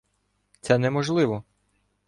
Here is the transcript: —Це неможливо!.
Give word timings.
—Це 0.61 0.77
неможливо!. 0.77 1.43